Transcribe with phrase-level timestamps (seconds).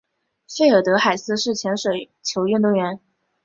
[0.57, 2.99] 费尔德海斯是前水球运动员。